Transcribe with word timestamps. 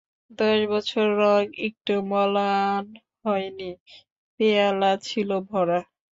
দশ 0.39 0.59
বছরে 0.71 1.11
রঙ 1.19 1.43
একটু 1.67 1.93
মলান 2.11 2.85
হয় 3.25 3.47
নি, 3.57 3.69
পেয়ালা 4.39 4.91
ছিল 5.03 5.29
ভরা। 5.49 5.79